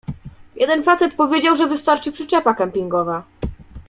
[0.55, 3.23] Jeden facet powiedział, że wystarczy przyczepa kempingowa.